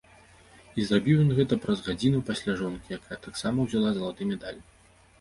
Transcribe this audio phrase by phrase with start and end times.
[0.79, 4.61] І зрабіў ён гэта праз гадзіну пасля жонкі, якая таксама ўзяла залаты медаль.